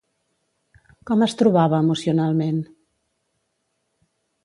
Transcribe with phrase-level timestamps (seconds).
[1.09, 2.61] Com es trobava emocionalment?